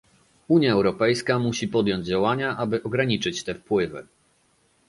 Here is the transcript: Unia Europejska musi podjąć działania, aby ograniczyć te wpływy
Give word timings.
Unia 0.49 0.71
Europejska 0.71 1.39
musi 1.39 1.67
podjąć 1.67 2.07
działania, 2.07 2.57
aby 2.57 2.83
ograniczyć 2.83 3.43
te 3.43 3.55
wpływy 3.55 4.07